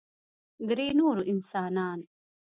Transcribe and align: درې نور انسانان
درې 0.69 0.87
نور 0.99 1.17
انسانان 1.31 1.99